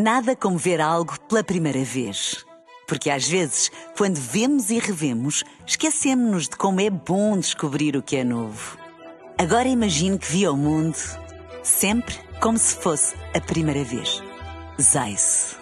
Nada 0.00 0.36
como 0.36 0.56
ver 0.56 0.80
algo 0.80 1.18
pela 1.22 1.42
primeira 1.42 1.82
vez. 1.82 2.46
Porque 2.86 3.10
às 3.10 3.26
vezes, 3.26 3.68
quando 3.96 4.14
vemos 4.14 4.70
e 4.70 4.78
revemos, 4.78 5.42
esquecemos-nos 5.66 6.44
de 6.44 6.56
como 6.56 6.80
é 6.80 6.88
bom 6.88 7.36
descobrir 7.36 7.96
o 7.96 8.02
que 8.02 8.14
é 8.14 8.22
novo. 8.22 8.78
Agora 9.36 9.66
imagine 9.66 10.16
que 10.16 10.30
viu 10.30 10.52
o 10.52 10.56
mundo 10.56 10.96
sempre 11.64 12.14
como 12.40 12.56
se 12.56 12.76
fosse 12.76 13.16
a 13.34 13.40
primeira 13.40 13.82
vez. 13.82 14.22
Zais. 14.80 15.56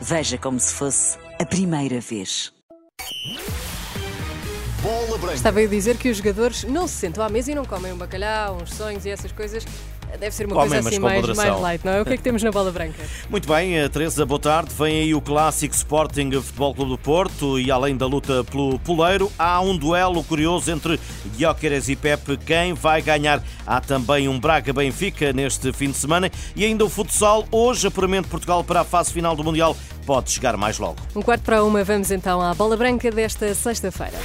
Veja 0.00 0.38
como 0.38 0.60
se 0.60 0.72
fosse 0.72 1.18
a 1.40 1.44
primeira 1.44 1.98
vez. 2.00 2.52
Bola 4.80 5.18
Branca. 5.18 5.34
Estava 5.34 5.58
a 5.58 5.66
dizer 5.66 5.96
que 5.96 6.08
os 6.08 6.18
jogadores 6.18 6.62
não 6.62 6.86
se 6.86 6.94
sentam 6.94 7.24
à 7.24 7.28
mesa 7.28 7.50
e 7.50 7.54
não 7.56 7.64
comem 7.64 7.92
um 7.92 7.96
bacalhau, 7.96 8.58
uns 8.62 8.72
sonhos 8.74 9.04
e 9.04 9.10
essas 9.10 9.32
coisas. 9.32 9.64
Deve 10.16 10.34
ser 10.34 10.46
uma 10.46 10.54
Comem, 10.54 10.70
coisa 10.70 10.88
assim 10.88 10.98
mais, 10.98 11.36
mais 11.36 11.60
light, 11.60 11.84
não 11.84 11.92
é? 11.92 12.02
O 12.02 12.04
que 12.04 12.14
é 12.14 12.16
que 12.16 12.22
temos 12.22 12.42
na 12.42 12.50
bola 12.50 12.70
branca? 12.70 13.02
Muito 13.28 13.46
bem, 13.48 13.78
eh, 13.78 13.88
Teresa, 13.88 14.24
boa 14.24 14.40
tarde. 14.40 14.74
Vem 14.74 15.02
aí 15.02 15.14
o 15.14 15.20
clássico 15.20 15.74
Sporting 15.74 16.30
Futebol 16.32 16.74
Clube 16.74 16.90
do 16.92 16.98
Porto 16.98 17.58
e 17.58 17.70
além 17.70 17.96
da 17.96 18.06
luta 18.06 18.44
pelo 18.44 18.78
poleiro, 18.78 19.30
há 19.38 19.60
um 19.60 19.76
duelo 19.76 20.22
curioso 20.24 20.70
entre 20.70 20.98
Gyökeres 21.36 21.88
e 21.88 21.96
Pepe. 21.96 22.36
Quem 22.36 22.72
vai 22.72 23.02
ganhar? 23.02 23.42
Há 23.66 23.80
também 23.80 24.28
um 24.28 24.38
Braga-Benfica 24.38 25.32
neste 25.32 25.72
fim 25.72 25.90
de 25.90 25.96
semana 25.96 26.30
e 26.54 26.64
ainda 26.64 26.84
o 26.84 26.88
futsal. 26.88 27.44
Hoje, 27.50 27.86
apuramento 27.86 28.24
de 28.24 28.30
Portugal 28.30 28.64
para 28.64 28.80
a 28.80 28.84
fase 28.84 29.12
final 29.12 29.36
do 29.36 29.44
Mundial 29.44 29.76
pode 30.04 30.30
chegar 30.30 30.56
mais 30.56 30.78
logo. 30.78 30.96
Um 31.14 31.22
quarto 31.22 31.42
para 31.42 31.62
uma, 31.64 31.82
vamos 31.82 32.10
então 32.10 32.40
à 32.40 32.54
bola 32.54 32.76
branca 32.76 33.10
desta 33.10 33.52
sexta-feira. 33.54 34.16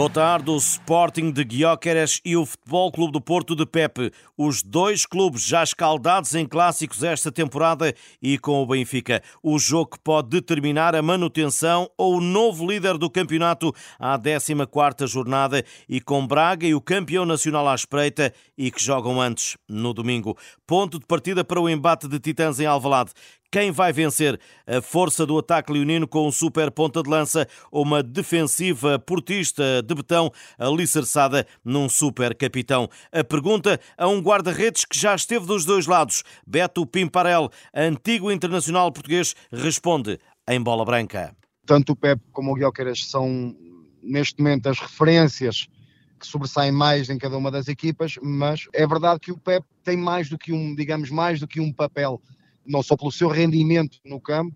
Boa 0.00 0.08
tarde, 0.08 0.50
o 0.50 0.56
Sporting 0.56 1.30
de 1.30 1.44
Gyökeres 1.44 2.22
e 2.24 2.34
o 2.34 2.46
Futebol 2.46 2.90
Clube 2.90 3.12
do 3.12 3.20
Porto 3.20 3.54
de 3.54 3.66
Pepe. 3.66 4.10
Os 4.34 4.62
dois 4.62 5.04
clubes 5.04 5.42
já 5.42 5.62
escaldados 5.62 6.34
em 6.34 6.46
clássicos 6.46 7.02
esta 7.02 7.30
temporada 7.30 7.94
e 8.22 8.38
com 8.38 8.62
o 8.62 8.66
Benfica. 8.66 9.22
O 9.42 9.58
jogo 9.58 9.90
que 9.90 9.98
pode 9.98 10.30
determinar 10.30 10.94
a 10.94 11.02
manutenção 11.02 11.86
ou 11.98 12.16
o 12.16 12.20
novo 12.22 12.66
líder 12.66 12.96
do 12.96 13.10
campeonato 13.10 13.74
à 13.98 14.18
14ª 14.18 15.06
jornada 15.06 15.62
e 15.86 16.00
com 16.00 16.26
Braga 16.26 16.66
e 16.66 16.74
o 16.74 16.80
campeão 16.80 17.26
nacional 17.26 17.68
à 17.68 17.74
espreita 17.74 18.32
e 18.56 18.70
que 18.70 18.82
jogam 18.82 19.20
antes, 19.20 19.58
no 19.68 19.92
domingo. 19.92 20.34
Ponto 20.66 20.98
de 20.98 21.04
partida 21.04 21.44
para 21.44 21.60
o 21.60 21.68
embate 21.68 22.08
de 22.08 22.18
titãs 22.18 22.58
em 22.58 22.64
Alvalade. 22.64 23.10
Quem 23.52 23.72
vai 23.72 23.92
vencer? 23.92 24.38
A 24.64 24.80
força 24.80 25.26
do 25.26 25.36
ataque 25.36 25.72
leonino 25.72 26.06
com 26.06 26.28
um 26.28 26.30
super 26.30 26.70
ponta 26.70 27.02
de 27.02 27.10
lança 27.10 27.48
ou 27.72 27.82
uma 27.82 28.00
defensiva 28.00 28.96
portista 28.96 29.82
de 29.82 29.92
betão 29.92 30.30
alicerçada 30.56 31.44
num 31.64 31.88
super 31.88 32.32
capitão? 32.36 32.88
A 33.10 33.24
pergunta 33.24 33.80
a 33.98 34.06
um 34.06 34.20
guarda-redes 34.20 34.84
que 34.84 34.96
já 34.96 35.16
esteve 35.16 35.46
dos 35.46 35.64
dois 35.64 35.88
lados. 35.88 36.22
Beto 36.46 36.86
Pimparel, 36.86 37.50
antigo 37.74 38.30
internacional 38.30 38.92
português, 38.92 39.34
responde 39.50 40.20
em 40.48 40.62
bola 40.62 40.84
branca. 40.84 41.34
tanto 41.66 41.92
o 41.92 41.96
Pep 41.96 42.20
como 42.32 42.52
o 42.52 42.54
Guilherme 42.54 42.96
são 42.96 43.56
neste 44.00 44.40
momento 44.40 44.68
as 44.68 44.78
referências 44.78 45.66
que 46.20 46.26
sobressaem 46.26 46.70
mais 46.70 47.08
em 47.08 47.18
cada 47.18 47.36
uma 47.36 47.50
das 47.50 47.66
equipas, 47.66 48.14
mas 48.22 48.68
é 48.72 48.86
verdade 48.86 49.18
que 49.20 49.32
o 49.32 49.38
Pep 49.38 49.64
tem 49.82 49.96
mais 49.96 50.28
do 50.28 50.38
que 50.38 50.52
um, 50.52 50.74
digamos, 50.74 51.10
mais 51.10 51.40
do 51.40 51.48
que 51.48 51.60
um 51.60 51.72
papel, 51.72 52.20
não 52.70 52.82
só 52.82 52.96
pelo 52.96 53.10
seu 53.10 53.28
rendimento 53.28 53.98
no 54.04 54.20
campo, 54.20 54.54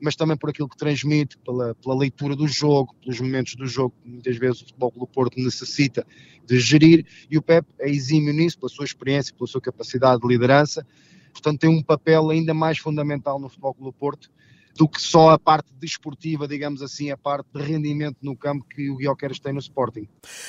mas 0.00 0.16
também 0.16 0.36
por 0.36 0.50
aquilo 0.50 0.68
que 0.68 0.76
transmite, 0.76 1.38
pela, 1.38 1.74
pela 1.76 1.96
leitura 1.96 2.34
do 2.34 2.46
jogo, 2.48 2.94
pelos 3.00 3.20
momentos 3.20 3.54
do 3.54 3.66
jogo 3.66 3.94
que 4.02 4.08
muitas 4.08 4.36
vezes 4.36 4.60
o 4.60 4.64
Futebol 4.66 4.92
do 4.96 5.06
Porto 5.06 5.40
necessita 5.40 6.04
de 6.44 6.58
gerir, 6.58 7.06
e 7.30 7.38
o 7.38 7.42
Pep 7.42 7.66
é 7.78 7.88
exímio 7.88 8.34
nisso, 8.34 8.58
pela 8.58 8.68
sua 8.68 8.84
experiência, 8.84 9.34
pela 9.34 9.46
sua 9.46 9.60
capacidade 9.60 10.20
de 10.20 10.28
liderança, 10.28 10.86
portanto 11.32 11.60
tem 11.60 11.70
um 11.70 11.82
papel 11.82 12.28
ainda 12.30 12.52
mais 12.52 12.78
fundamental 12.78 13.38
no 13.38 13.48
Futebol 13.48 13.74
do 13.80 13.92
Porto, 13.92 14.30
do 14.76 14.88
que 14.88 15.00
só 15.00 15.30
a 15.30 15.38
parte 15.38 15.72
desportiva, 15.78 16.48
digamos 16.48 16.82
assim, 16.82 17.10
a 17.10 17.16
parte 17.16 17.46
de 17.54 17.62
rendimento 17.62 18.16
no 18.20 18.36
campo 18.36 18.64
que 18.64 18.90
o 18.90 18.96
Guilherme 18.96 19.38
tem 19.40 19.52
no 19.52 19.60
Sporting. 19.60 20.08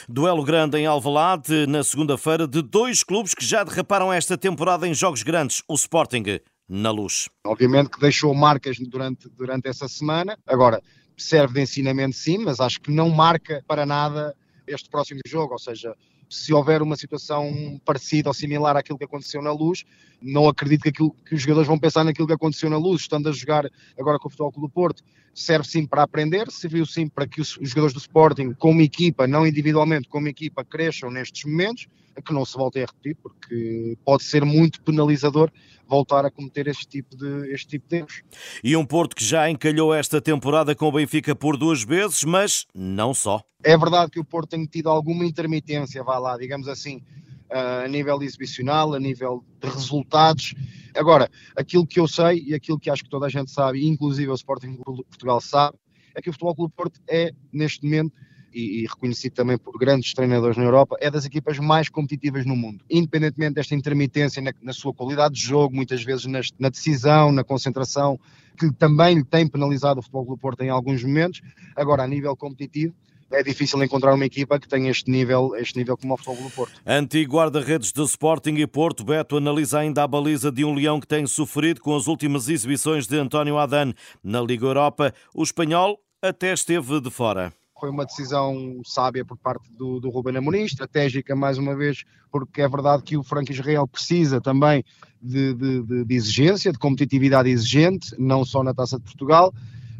Duelo 0.09 0.43
grande 0.43 0.79
em 0.79 0.87
Alvalade 0.87 1.67
na 1.67 1.83
segunda-feira 1.83 2.47
de 2.47 2.63
dois 2.63 3.03
clubes 3.03 3.35
que 3.35 3.45
já 3.45 3.63
derraparam 3.63 4.11
esta 4.11 4.35
temporada 4.35 4.87
em 4.87 4.95
jogos 4.95 5.21
grandes. 5.21 5.61
O 5.67 5.75
Sporting 5.75 6.23
na 6.67 6.91
luz. 6.91 7.29
Obviamente 7.45 7.89
que 7.89 7.99
deixou 7.99 8.33
marcas 8.33 8.77
durante, 8.79 9.29
durante 9.29 9.67
essa 9.67 9.87
semana, 9.87 10.37
agora 10.45 10.81
serve 11.17 11.55
de 11.55 11.61
ensinamento 11.61 12.15
sim, 12.15 12.39
mas 12.39 12.59
acho 12.59 12.81
que 12.81 12.91
não 12.91 13.09
marca 13.09 13.63
para 13.67 13.85
nada 13.85 14.35
este 14.67 14.89
próximo 14.89 15.21
jogo, 15.27 15.53
ou 15.53 15.59
seja, 15.59 15.95
se 16.29 16.51
houver 16.53 16.81
uma 16.81 16.95
situação 16.95 17.79
parecida 17.85 18.29
ou 18.29 18.33
similar 18.33 18.75
àquilo 18.75 18.97
que 18.97 19.03
aconteceu 19.03 19.41
na 19.41 19.51
Luz, 19.51 19.83
não 20.21 20.47
acredito 20.47 20.81
que, 20.81 20.89
aquilo, 20.89 21.15
que 21.25 21.35
os 21.35 21.41
jogadores 21.41 21.67
vão 21.67 21.77
pensar 21.77 22.03
naquilo 22.03 22.27
que 22.27 22.33
aconteceu 22.33 22.69
na 22.69 22.77
Luz, 22.77 23.01
estando 23.01 23.29
a 23.29 23.31
jogar 23.31 23.69
agora 23.97 24.17
com 24.17 24.27
o 24.27 24.31
Futebol 24.31 24.51
Clube 24.51 24.67
do 24.67 24.73
Porto, 24.73 25.03
serve 25.33 25.67
sim 25.67 25.85
para 25.85 26.03
aprender, 26.03 26.49
serviu 26.49 26.85
sim 26.85 27.07
para 27.07 27.27
que 27.27 27.41
os, 27.41 27.57
os 27.57 27.69
jogadores 27.69 27.93
do 27.93 27.99
Sporting, 27.99 28.53
como 28.53 28.81
equipa, 28.81 29.27
não 29.27 29.45
individualmente, 29.45 30.07
como 30.07 30.27
equipa, 30.27 30.63
cresçam 30.63 31.11
nestes 31.11 31.43
momentos, 31.45 31.87
que 32.21 32.33
não 32.33 32.45
se 32.45 32.55
voltem 32.55 32.83
a 32.83 32.85
repetir, 32.85 33.15
porque 33.21 33.97
pode 34.03 34.23
ser 34.23 34.45
muito 34.45 34.81
penalizador 34.81 35.51
voltar 35.87 36.25
a 36.25 36.31
cometer 36.31 36.67
este 36.67 36.87
tipo 36.87 37.15
de, 37.15 37.51
este 37.51 37.67
tipo 37.67 37.87
de 37.87 37.97
erros. 37.97 38.23
E 38.63 38.75
um 38.75 38.85
Porto 38.85 39.15
que 39.15 39.23
já 39.23 39.49
encalhou 39.49 39.93
esta 39.93 40.21
temporada 40.21 40.75
com 40.75 40.87
o 40.87 40.91
Benfica 40.91 41.35
por 41.35 41.57
duas 41.57 41.83
vezes, 41.83 42.23
mas 42.23 42.65
não 42.73 43.13
só. 43.13 43.43
É 43.63 43.77
verdade 43.77 44.11
que 44.11 44.19
o 44.19 44.25
Porto 44.25 44.51
tem 44.51 44.65
tido 44.65 44.89
alguma 44.89 45.25
intermitência, 45.25 46.03
vá 46.03 46.17
lá, 46.17 46.37
digamos 46.37 46.67
assim, 46.67 47.03
a 47.49 47.87
nível 47.87 48.21
exibicional, 48.21 48.93
a 48.93 48.99
nível 48.99 49.43
de 49.59 49.69
resultados. 49.69 50.53
Agora, 50.95 51.29
aquilo 51.55 51.85
que 51.85 51.99
eu 51.99 52.07
sei 52.07 52.43
e 52.47 52.53
aquilo 52.53 52.79
que 52.79 52.89
acho 52.89 53.03
que 53.03 53.09
toda 53.09 53.25
a 53.25 53.29
gente 53.29 53.51
sabe, 53.51 53.87
inclusive 53.87 54.29
o 54.29 54.35
Sporting 54.35 54.71
de 54.71 54.83
Portugal 54.83 55.41
sabe, 55.41 55.77
é 56.15 56.21
que 56.21 56.29
o 56.29 56.33
Futebol 56.33 56.55
Clube 56.55 56.73
Porto 56.75 56.99
é, 57.07 57.31
neste 57.51 57.83
momento, 57.83 58.13
e, 58.55 58.83
e, 58.83 58.87
reconhecido 58.87 59.33
também 59.33 59.57
por 59.57 59.77
grandes 59.77 60.13
treinadores 60.13 60.55
na 60.55 60.63
Europa, 60.63 60.95
é 61.01 61.11
das 61.11 61.25
equipas 61.25 61.59
mais 61.59 61.89
competitivas 61.89 62.45
no 62.45 62.55
mundo. 62.55 62.83
Independentemente 62.89 63.55
desta 63.55 63.75
intermitência 63.75 64.41
na, 64.41 64.53
na 64.61 64.71
sua 64.71 64.93
qualidade 64.93 65.35
de 65.35 65.41
jogo, 65.41 65.75
muitas 65.75 66.01
vezes 66.01 66.25
na, 66.25 66.39
na, 66.57 66.69
decisão, 66.69 67.31
na 67.31 67.43
concentração, 67.43 68.17
que 68.57 68.71
também 68.71 69.15
lhe 69.15 69.25
tem 69.25 69.45
penalizado 69.45 69.99
o 69.99 70.01
Futebol 70.01 70.25
do 70.25 70.37
Porto 70.37 70.61
em 70.61 70.69
alguns 70.69 71.03
momentos, 71.03 71.41
agora 71.75 72.03
a 72.03 72.07
nível 72.07 72.35
competitivo, 72.37 72.95
é 73.31 73.43
difícil 73.43 73.83
encontrar 73.83 74.13
uma 74.13 74.25
equipa 74.25 74.59
que 74.59 74.67
tenha 74.67 74.89
este 74.89 75.09
nível, 75.09 75.55
este 75.55 75.77
nível 75.77 75.97
como 75.97 76.13
o 76.13 76.17
Futebol 76.17 76.47
do 76.47 76.55
Porto. 76.55 76.79
Antigo 76.85 77.35
guarda-redes 77.35 77.91
do 77.91 78.03
Sporting 78.05 78.55
e 78.55 78.67
Porto, 78.67 79.03
Beto 79.03 79.35
analisa 79.35 79.79
ainda 79.79 80.03
a 80.03 80.07
baliza 80.07 80.51
de 80.51 80.63
um 80.63 80.73
leão 80.73 80.99
que 80.99 81.07
tem 81.07 81.25
sofrido 81.27 81.81
com 81.81 81.95
as 81.95 82.07
últimas 82.07 82.47
exibições 82.47 83.07
de 83.07 83.17
António 83.17 83.57
Adan 83.57 83.93
na 84.23 84.39
Liga 84.41 84.65
Europa. 84.65 85.13
O 85.33 85.43
espanhol 85.43 85.99
até 86.21 86.53
esteve 86.53 87.01
de 87.01 87.09
fora. 87.09 87.51
Foi 87.79 87.89
uma 87.89 88.05
decisão 88.05 88.81
sábia 88.85 89.25
por 89.25 89.37
parte 89.37 89.69
do, 89.73 89.99
do 89.99 90.09
Ruben 90.09 90.37
Amorim, 90.37 90.63
estratégica 90.63 91.35
mais 91.35 91.57
uma 91.57 91.75
vez, 91.75 92.05
porque 92.31 92.61
é 92.61 92.67
verdade 92.67 93.03
que 93.03 93.17
o 93.17 93.23
Franco 93.23 93.51
Israel 93.51 93.87
precisa 93.87 94.39
também 94.39 94.83
de, 95.21 95.53
de, 95.53 96.05
de, 96.05 96.15
exigência, 96.15 96.71
de 96.71 96.79
competitividade 96.79 97.49
exigente, 97.49 98.15
não 98.17 98.45
só 98.45 98.63
na 98.63 98.73
Taça 98.73 98.97
de 98.97 99.03
Portugal. 99.03 99.53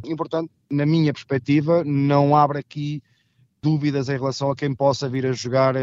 E, 0.05 0.15
portanto, 0.15 0.49
na 0.69 0.85
minha 0.85 1.11
perspectiva, 1.11 1.83
não 1.83 2.35
abre 2.35 2.59
aqui 2.59 3.03
dúvidas 3.61 4.07
em 4.09 4.13
relação 4.13 4.51
a 4.51 4.55
quem 4.55 4.73
possa 4.73 5.09
vir 5.09 5.25
a 5.25 5.31
jogar 5.31 5.75
uh, 5.75 5.79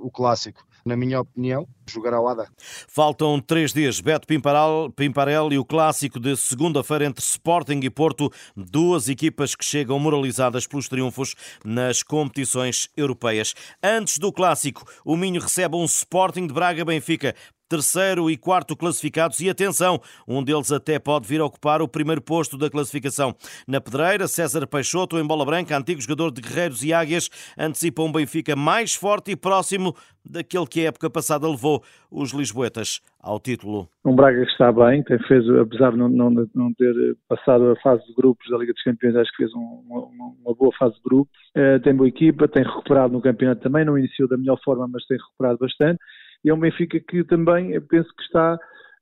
o 0.00 0.10
clássico. 0.10 0.64
Na 0.86 0.96
minha 0.96 1.20
opinião, 1.20 1.66
jogará 1.84 2.20
o 2.20 2.28
Ada. 2.28 2.46
Faltam 2.86 3.40
três 3.40 3.72
dias. 3.72 4.00
Beto 4.00 4.24
Pimparel, 4.24 4.88
Pimparel 4.94 5.52
e 5.52 5.58
o 5.58 5.64
clássico 5.64 6.20
de 6.20 6.36
segunda-feira 6.36 7.04
entre 7.04 7.24
Sporting 7.24 7.80
e 7.82 7.90
Porto, 7.90 8.30
duas 8.56 9.08
equipas 9.08 9.56
que 9.56 9.64
chegam 9.64 9.98
moralizadas 9.98 10.64
pelos 10.64 10.86
triunfos 10.86 11.34
nas 11.64 12.04
competições 12.04 12.88
europeias. 12.96 13.52
Antes 13.82 14.18
do 14.18 14.32
clássico, 14.32 14.84
o 15.04 15.16
Minho 15.16 15.40
recebe 15.40 15.74
um 15.74 15.84
Sporting 15.84 16.46
de 16.46 16.54
Braga-Benfica 16.54 17.34
terceiro 17.68 18.30
e 18.30 18.36
quarto 18.36 18.76
classificados 18.76 19.40
e 19.40 19.50
atenção, 19.50 20.00
um 20.26 20.42
deles 20.42 20.70
até 20.72 20.98
pode 20.98 21.26
vir 21.26 21.40
a 21.40 21.44
ocupar 21.44 21.82
o 21.82 21.88
primeiro 21.88 22.22
posto 22.22 22.56
da 22.56 22.70
classificação. 22.70 23.34
Na 23.66 23.80
pedreira, 23.80 24.26
César 24.28 24.66
Peixoto, 24.66 25.18
em 25.18 25.26
bola 25.26 25.44
branca, 25.44 25.76
antigo 25.76 26.00
jogador 26.00 26.30
de 26.30 26.40
Guerreiros 26.40 26.84
e 26.84 26.92
Águias, 26.92 27.28
antecipa 27.58 28.02
um 28.02 28.12
Benfica 28.12 28.54
mais 28.54 28.94
forte 28.94 29.32
e 29.32 29.36
próximo 29.36 29.94
daquele 30.28 30.66
que 30.66 30.80
a 30.80 30.88
época 30.88 31.08
passada 31.08 31.48
levou 31.48 31.82
os 32.10 32.32
lisboetas 32.32 33.00
ao 33.20 33.38
título. 33.40 33.88
Um 34.04 34.14
Braga 34.14 34.44
que 34.44 34.50
está 34.50 34.72
bem, 34.72 35.02
tem 35.02 35.18
fez, 35.20 35.48
apesar 35.50 35.92
de 35.92 35.98
não, 35.98 36.08
não, 36.08 36.30
não, 36.30 36.72
ter 36.74 37.16
passado 37.28 37.70
a 37.70 37.76
fase 37.76 38.04
de 38.06 38.14
grupos 38.14 38.48
da 38.50 38.58
Liga 38.58 38.72
dos 38.72 38.82
Campeões, 38.82 39.16
acho 39.16 39.30
que 39.30 39.38
fez 39.38 39.54
um, 39.54 39.82
uma, 39.88 40.00
uma, 40.44 40.54
boa 40.54 40.72
fase 40.78 40.94
de 40.94 41.02
grupos. 41.02 41.36
Uh, 41.56 41.80
tem 41.82 41.94
boa 41.94 42.08
equipa, 42.08 42.48
tem 42.48 42.62
recuperado 42.62 43.12
no 43.12 43.20
campeonato 43.20 43.62
também, 43.62 43.84
não 43.84 43.98
iniciou 43.98 44.28
da 44.28 44.36
melhor 44.36 44.58
forma, 44.64 44.88
mas 44.88 45.04
tem 45.06 45.16
recuperado 45.16 45.58
bastante 45.58 45.98
e 46.46 46.50
é 46.50 46.54
um 46.54 46.60
Benfica 46.60 47.00
que 47.00 47.24
também 47.24 47.78
penso 47.80 48.08
que 48.14 48.22
está 48.22 48.56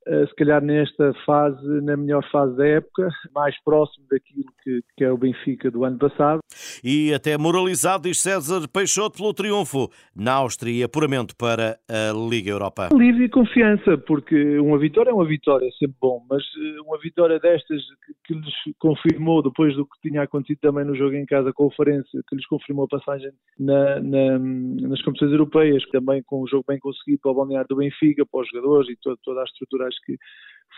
se 0.07 0.35
calhar 0.35 0.61
nesta 0.61 1.13
fase, 1.25 1.65
na 1.81 1.97
melhor 1.97 2.23
fase 2.31 2.55
da 2.55 2.67
época, 2.67 3.09
mais 3.33 3.55
próximo 3.63 4.05
daquilo 4.09 4.45
que, 4.63 4.81
que 4.97 5.03
é 5.03 5.11
o 5.11 5.17
Benfica 5.17 5.71
do 5.71 5.83
ano 5.83 5.97
passado. 5.97 6.39
E 6.83 7.13
até 7.13 7.37
moralizado, 7.37 8.03
diz 8.03 8.19
César 8.19 8.67
Peixoto, 8.67 9.17
pelo 9.17 9.33
triunfo 9.33 9.89
na 10.15 10.33
Áustria 10.33 10.71
e 10.71 10.83
apuramento 10.83 11.35
para 11.35 11.77
a 11.89 12.13
Liga 12.29 12.51
Europa. 12.51 12.89
Livre 12.93 13.25
e 13.25 13.29
confiança, 13.29 13.97
porque 13.97 14.59
uma 14.59 14.77
vitória 14.77 15.09
é 15.09 15.13
uma 15.13 15.25
vitória, 15.25 15.67
é 15.67 15.71
sempre 15.71 15.95
bom, 15.99 16.23
mas 16.29 16.43
uma 16.85 16.97
vitória 16.99 17.39
destas 17.39 17.81
que, 18.05 18.13
que 18.25 18.33
lhes 18.39 18.53
confirmou, 18.79 19.41
depois 19.41 19.75
do 19.75 19.85
que 19.85 20.09
tinha 20.09 20.21
acontecido 20.23 20.59
também 20.59 20.85
no 20.85 20.95
jogo 20.95 21.15
em 21.15 21.25
casa 21.25 21.51
com 21.53 21.65
o 21.65 21.71
Farense, 21.71 22.09
que 22.27 22.35
lhes 22.35 22.45
confirmou 22.47 22.85
a 22.85 22.99
passagem 22.99 23.31
na, 23.59 23.99
na, 23.99 24.39
nas 24.39 25.01
competições 25.01 25.31
europeias, 25.31 25.83
também 25.91 26.21
com 26.23 26.43
um 26.43 26.47
jogo 26.47 26.65
bem 26.67 26.79
conseguido 26.79 27.19
para 27.21 27.31
o 27.31 27.35
balneário 27.35 27.67
do 27.67 27.77
Benfica, 27.77 28.25
para 28.25 28.41
os 28.41 28.47
jogadores 28.49 28.89
e 28.89 28.97
toda, 29.01 29.17
toda 29.23 29.41
a 29.41 29.45
estrutura, 29.45 29.87
acho 29.95 30.05
que 30.05 30.17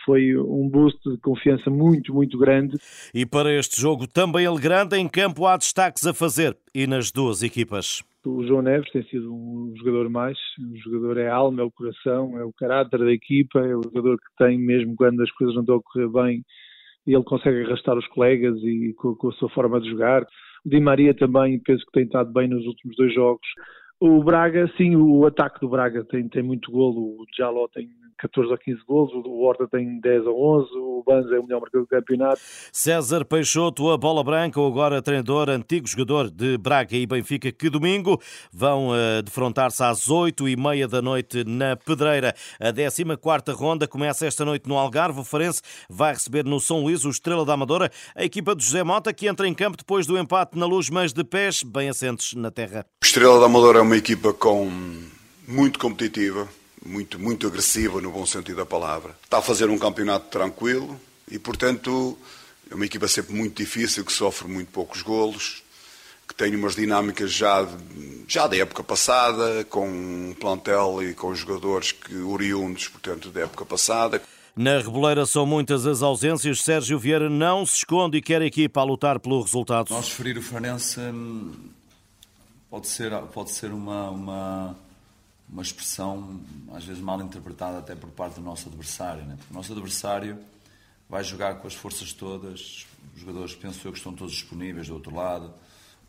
foi 0.04 0.36
um 0.36 0.68
boost 0.68 0.98
de 1.10 1.18
confiança 1.18 1.68
muito, 1.68 2.14
muito 2.14 2.38
grande. 2.38 2.76
E 3.12 3.26
para 3.26 3.52
este 3.52 3.80
jogo 3.80 4.06
também 4.06 4.46
ele 4.46 4.60
grande, 4.60 4.96
em 4.96 5.08
campo 5.08 5.46
há 5.46 5.56
destaques 5.56 6.06
a 6.06 6.14
fazer 6.14 6.56
e 6.74 6.86
nas 6.86 7.10
duas 7.10 7.42
equipas. 7.42 8.02
O 8.24 8.44
João 8.46 8.62
Neves 8.62 8.90
tem 8.90 9.02
sido 9.04 9.32
um 9.32 9.72
jogador 9.76 10.10
mais, 10.10 10.36
o 10.58 10.76
jogador 10.78 11.18
é 11.18 11.28
a 11.28 11.34
alma, 11.34 11.62
é 11.62 11.64
o 11.64 11.70
coração, 11.70 12.38
é 12.38 12.44
o 12.44 12.52
caráter 12.52 12.98
da 12.98 13.12
equipa, 13.12 13.60
é 13.60 13.74
o 13.74 13.82
jogador 13.82 14.16
que 14.16 14.44
tem, 14.44 14.58
mesmo 14.58 14.94
quando 14.96 15.22
as 15.22 15.30
coisas 15.32 15.54
não 15.54 15.62
estão 15.62 15.76
a 15.76 15.82
correr 15.82 16.08
bem, 16.08 16.42
ele 17.06 17.24
consegue 17.24 17.64
arrastar 17.64 17.96
os 17.96 18.06
colegas 18.08 18.56
e 18.62 18.94
com, 18.98 19.14
com 19.14 19.28
a 19.28 19.32
sua 19.32 19.48
forma 19.50 19.80
de 19.80 19.90
jogar. 19.90 20.22
O 20.64 20.68
Di 20.68 20.80
Maria 20.80 21.14
também 21.14 21.58
penso 21.60 21.84
que 21.86 21.92
tem 21.92 22.04
estado 22.04 22.32
bem 22.32 22.48
nos 22.48 22.66
últimos 22.66 22.96
dois 22.96 23.14
jogos. 23.14 23.46
O 24.00 24.22
Braga, 24.22 24.70
sim, 24.76 24.94
o 24.94 25.26
ataque 25.26 25.60
do 25.60 25.68
Braga 25.68 26.04
tem, 26.04 26.28
tem 26.28 26.42
muito 26.42 26.70
golo. 26.70 27.20
O 27.20 27.26
Jaló 27.36 27.66
tem 27.68 27.88
14 28.18 28.50
ou 28.50 28.58
15 28.58 28.80
golos, 28.86 29.12
o 29.14 29.40
Horta 29.40 29.66
tem 29.68 30.00
10 30.00 30.26
ou 30.26 30.60
11, 30.60 30.68
o 30.74 31.02
Banza 31.06 31.34
é 31.34 31.38
o 31.38 31.42
melhor 31.42 31.60
marcador 31.60 31.82
do 31.82 31.88
campeonato. 31.88 32.40
César 32.72 33.24
Peixoto, 33.24 33.90
a 33.90 33.96
bola 33.96 34.22
branca, 34.22 34.60
o 34.60 34.66
agora 34.66 35.00
treinador, 35.00 35.48
antigo 35.48 35.86
jogador 35.86 36.30
de 36.30 36.58
Braga 36.58 36.96
e 36.96 37.06
Benfica, 37.06 37.50
que 37.52 37.70
domingo 37.70 38.20
vão 38.52 38.88
uh, 38.88 39.22
defrontar-se 39.22 39.82
às 39.82 40.10
8 40.10 40.48
e 40.48 40.56
meia 40.56 40.88
da 40.88 41.00
noite 41.00 41.44
na 41.44 41.76
Pedreira. 41.76 42.34
A 42.60 42.72
14 42.72 43.04
ronda 43.52 43.86
começa 43.86 44.26
esta 44.26 44.44
noite 44.44 44.68
no 44.68 44.76
Algarve. 44.76 45.20
O 45.20 45.24
Farense 45.24 45.62
vai 45.88 46.12
receber 46.12 46.44
no 46.44 46.60
São 46.60 46.82
Luís 46.82 47.04
o 47.04 47.10
Estrela 47.10 47.44
da 47.44 47.54
Amadora, 47.54 47.90
a 48.14 48.24
equipa 48.24 48.54
de 48.54 48.64
José 48.64 48.82
Mota, 48.82 49.12
que 49.12 49.28
entra 49.28 49.46
em 49.46 49.54
campo 49.54 49.76
depois 49.76 50.06
do 50.06 50.18
empate 50.18 50.58
na 50.58 50.66
luz, 50.66 50.90
mas 50.90 51.12
de 51.12 51.24
pés 51.24 51.62
bem 51.62 51.88
assentes 51.88 52.34
na 52.34 52.50
terra. 52.50 52.84
Estrela 53.02 53.38
da 53.38 53.46
Amadora 53.46 53.78
é 53.78 53.82
uma 53.82 53.96
equipa 53.96 54.32
com 54.32 54.70
muito 55.46 55.78
competitiva, 55.78 56.48
muito, 56.84 57.18
muito 57.18 57.46
agressiva 57.46 58.00
no 58.00 58.10
bom 58.10 58.26
sentido 58.26 58.56
da 58.56 58.66
palavra. 58.66 59.16
Está 59.24 59.38
a 59.38 59.42
fazer 59.42 59.68
um 59.68 59.78
campeonato 59.78 60.28
tranquilo 60.28 61.00
e, 61.30 61.38
portanto, 61.38 62.18
é 62.70 62.74
uma 62.74 62.84
equipa 62.84 63.08
sempre 63.08 63.34
muito 63.34 63.56
difícil, 63.56 64.04
que 64.04 64.12
sofre 64.12 64.48
muito 64.48 64.70
poucos 64.70 65.02
golos, 65.02 65.62
que 66.26 66.34
tem 66.34 66.54
umas 66.54 66.76
dinâmicas 66.76 67.32
já, 67.32 67.66
já 68.26 68.46
da 68.46 68.56
época 68.56 68.84
passada, 68.84 69.64
com 69.64 69.88
um 69.88 70.34
plantel 70.38 71.02
e 71.02 71.14
com 71.14 71.34
jogadores 71.34 71.92
que 71.92 72.16
oriundos, 72.16 72.88
portanto, 72.88 73.30
da 73.30 73.42
época 73.42 73.64
passada. 73.64 74.20
Na 74.54 74.78
Reboleira 74.78 75.24
são 75.24 75.46
muitas 75.46 75.86
as 75.86 76.02
ausências. 76.02 76.60
Sérgio 76.62 76.98
Vieira 76.98 77.30
não 77.30 77.64
se 77.64 77.76
esconde 77.76 78.18
e 78.18 78.22
quer 78.22 78.42
a 78.42 78.44
equipa 78.44 78.80
a 78.80 78.84
lutar 78.84 79.20
pelo 79.20 79.40
resultado. 79.40 79.90
Nós 79.90 80.08
ferir 80.08 80.36
o 80.36 80.42
Farense 80.42 81.00
hum, 81.00 81.52
pode 82.68 82.88
ser, 82.88 83.16
pode 83.32 83.52
ser 83.52 83.70
uma, 83.70 84.10
uma 84.10 84.76
uma 85.50 85.62
expressão 85.62 86.40
às 86.72 86.84
vezes 86.84 87.02
mal 87.02 87.20
interpretada 87.20 87.78
até 87.78 87.94
por 87.94 88.10
parte 88.10 88.34
do 88.34 88.40
nosso 88.40 88.68
adversário. 88.68 89.24
Né? 89.24 89.38
O 89.50 89.54
nosso 89.54 89.72
adversário 89.72 90.38
vai 91.08 91.24
jogar 91.24 91.56
com 91.56 91.66
as 91.66 91.74
forças 91.74 92.12
todas, 92.12 92.86
os 93.14 93.20
jogadores 93.20 93.54
penso 93.54 93.86
eu 93.86 93.92
que 93.92 93.98
estão 93.98 94.12
todos 94.12 94.34
disponíveis 94.34 94.88
do 94.88 94.94
outro 94.94 95.14
lado. 95.14 95.52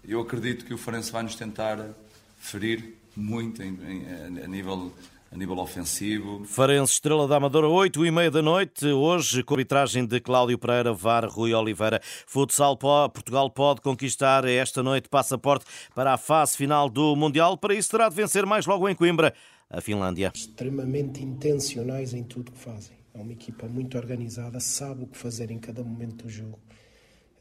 Eu 0.03 0.21
acredito 0.21 0.65
que 0.65 0.73
o 0.73 0.77
Farense 0.77 1.11
vai 1.11 1.23
nos 1.23 1.35
tentar 1.35 1.89
ferir 2.37 2.97
muito 3.15 3.61
em, 3.61 3.69
em, 3.69 4.43
a 4.43 4.47
nível 4.47 4.93
a 5.31 5.37
nível 5.37 5.57
ofensivo. 5.59 6.43
Farense 6.45 6.93
Estrela 6.93 7.27
da 7.27 7.35
Amadora, 7.37 7.67
8 7.67 8.05
e 8.05 8.11
meia 8.11 8.31
da 8.31 8.41
noite, 8.41 8.87
hoje 8.87 9.43
com 9.43 9.53
a 9.53 9.57
arbitragem 9.57 10.05
de 10.05 10.19
Cláudio 10.19 10.57
Pereira, 10.57 10.91
VAR, 10.91 11.27
Rui 11.27 11.53
Oliveira. 11.53 12.01
Futsal 12.25 12.75
Portugal 12.77 13.49
pode 13.49 13.81
conquistar 13.81 14.45
esta 14.45 14.81
noite 14.81 15.07
passaporte 15.07 15.65
para 15.93 16.13
a 16.13 16.17
fase 16.17 16.57
final 16.57 16.89
do 16.89 17.15
Mundial. 17.15 17.57
Para 17.57 17.75
isso 17.75 17.91
terá 17.91 18.09
de 18.09 18.15
vencer 18.15 18.45
mais 18.45 18.65
logo 18.65 18.89
em 18.89 18.95
Coimbra, 18.95 19.33
a 19.69 19.79
Finlândia. 19.81 20.31
Extremamente 20.33 21.23
intencionais 21.23 22.13
em 22.13 22.23
tudo 22.23 22.51
que 22.51 22.57
fazem. 22.57 22.97
É 23.13 23.21
uma 23.21 23.33
equipa 23.33 23.67
muito 23.67 23.97
organizada, 23.97 24.59
sabe 24.59 25.03
o 25.03 25.07
que 25.07 25.17
fazer 25.17 25.51
em 25.51 25.59
cada 25.59 25.83
momento 25.83 26.23
do 26.23 26.29
jogo 26.29 26.59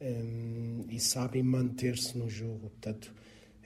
um, 0.00 0.84
e 0.90 1.00
sabem 1.00 1.42
manter-se 1.42 2.16
no 2.18 2.28
jogo. 2.28 2.70
Portanto, 2.70 3.12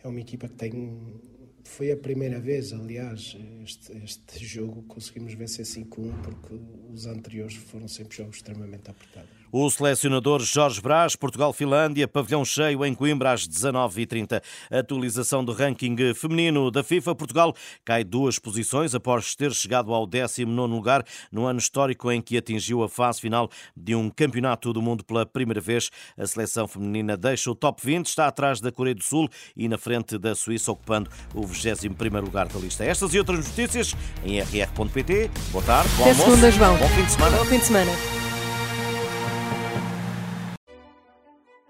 é 0.03 0.09
uma 0.09 0.21
equipa 0.21 0.49
que 0.49 0.55
tem 0.55 1.21
foi 1.65 1.91
a 1.93 1.97
primeira 1.97 2.41
vez, 2.41 2.73
aliás, 2.73 3.37
este, 3.63 3.93
este 3.99 4.45
jogo 4.45 4.83
conseguimos 4.83 5.35
vencer 5.35 5.65
5-1 5.65 6.23
porque 6.23 6.61
os 6.93 7.07
anteriores 7.07 7.55
foram 7.55 7.89
sempre 7.89 8.17
jogos 8.17 8.37
extremamente 8.37 8.91
apertados. 8.91 9.42
O 9.55 9.69
selecionador 9.69 10.41
Jorge 10.41 10.81
Brás, 10.81 11.15
Portugal-Finlândia, 11.15 12.09
pavilhão 12.09 12.43
cheio 12.43 12.83
em 12.87 12.95
Coimbra 12.95 13.33
às 13.33 13.47
19h30. 13.47 14.43
Atualização 14.71 15.45
do 15.45 15.53
ranking 15.53 15.95
feminino 16.15 16.71
da 16.71 16.83
FIFA. 16.83 17.15
Portugal 17.15 17.55
cai 17.85 18.03
duas 18.03 18.39
posições 18.39 18.95
após 18.95 19.35
ter 19.35 19.53
chegado 19.53 19.93
ao 19.93 20.07
19 20.07 20.73
lugar 20.73 21.05
no 21.31 21.45
ano 21.45 21.59
histórico 21.59 22.11
em 22.11 22.23
que 22.23 22.39
atingiu 22.39 22.83
a 22.83 22.89
fase 22.89 23.21
final 23.21 23.51
de 23.77 23.95
um 23.95 24.09
campeonato 24.09 24.73
do 24.73 24.81
mundo 24.81 25.05
pela 25.05 25.27
primeira 25.27 25.61
vez. 25.61 25.91
A 26.17 26.27
seleção 26.27 26.67
feminina 26.67 27.15
deixa 27.15 27.51
o 27.51 27.55
top 27.55 27.83
20, 27.85 28.07
está 28.07 28.29
atrás 28.29 28.59
da 28.59 28.73
Coreia 28.73 28.95
do 28.95 29.05
Sul 29.05 29.29
e 29.55 29.69
na 29.69 29.77
frente 29.77 30.17
da 30.17 30.35
Suíça, 30.35 30.73
ocupando 30.73 31.11
o 31.35 31.47
21 31.47 32.21
lugar 32.23 32.49
da 32.49 32.59
lista. 32.59 32.87
Estas 32.87 33.13
e 33.13 33.19
outras 33.19 33.47
notícias 33.47 33.95
em 34.25 34.41
rr.pt. 34.41 35.31
Boa 35.51 35.63
tarde, 35.63 35.91
bom 35.99 36.05
Até 36.05 36.11
almoço. 36.13 36.31
Segunda, 36.31 36.51
João. 36.51 36.79
Bom 36.79 36.89
fim 36.89 37.05
de 37.05 37.13
semana. 37.13 37.37
Bom 37.37 37.45
fim 37.45 37.59
de 37.59 37.65
semana. 37.67 38.22